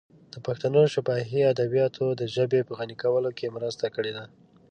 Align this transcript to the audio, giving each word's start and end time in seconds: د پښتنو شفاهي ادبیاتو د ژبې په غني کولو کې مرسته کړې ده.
د 0.33 0.35
پښتنو 0.45 0.81
شفاهي 0.93 1.41
ادبیاتو 1.53 2.05
د 2.19 2.21
ژبې 2.35 2.59
په 2.67 2.73
غني 2.79 2.95
کولو 3.03 3.29
کې 3.37 3.53
مرسته 3.55 3.85
کړې 3.95 4.11
ده. 4.17 4.25